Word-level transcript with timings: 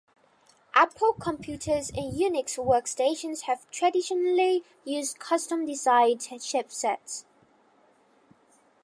Apple 0.73 1.13
computers 1.13 1.91
and 1.91 2.11
Unix 2.11 2.57
workstations 2.57 3.41
have 3.41 3.69
traditionally 3.69 4.63
used 4.83 5.19
custom-designed 5.19 6.21
chipsets. 6.21 7.23